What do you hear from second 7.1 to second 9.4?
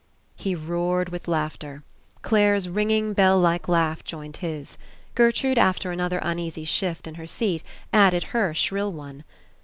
her seat added her shrill one.